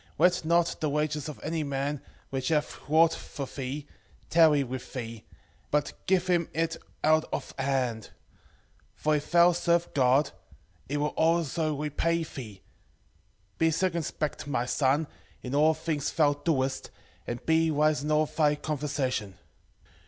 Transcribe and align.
4:14 0.17 0.17
Let 0.17 0.45
not 0.45 0.75
the 0.79 0.89
wages 0.89 1.29
of 1.29 1.39
any 1.43 1.63
man, 1.63 2.01
which 2.31 2.47
hath 2.47 2.89
wrought 2.89 3.13
for 3.13 3.45
thee, 3.45 3.85
tarry 4.31 4.63
with 4.63 4.93
thee, 4.93 5.25
but 5.69 5.93
give 6.07 6.25
him 6.25 6.49
it 6.55 6.75
out 7.03 7.25
of 7.31 7.53
hand: 7.59 8.09
for 8.95 9.15
if 9.17 9.29
thou 9.29 9.51
serve 9.51 9.93
God, 9.93 10.31
he 10.89 10.97
will 10.97 11.09
also 11.15 11.75
repay 11.75 12.23
thee: 12.23 12.63
be 13.59 13.69
circumspect 13.69 14.47
my 14.47 14.65
son, 14.65 15.05
in 15.43 15.53
all 15.53 15.75
things 15.75 16.11
thou 16.11 16.33
doest, 16.33 16.89
and 17.27 17.45
be 17.45 17.69
wise 17.69 18.01
in 18.01 18.11
all 18.11 18.25
thy 18.25 18.55
conversation. 18.55 19.37